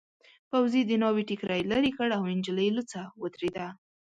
[0.49, 3.67] پوځي د ناوې ټکري لیرې کړ او نجلۍ لوڅه ودرېده.